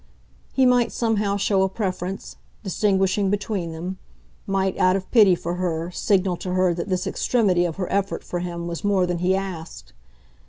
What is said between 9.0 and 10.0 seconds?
than he asked.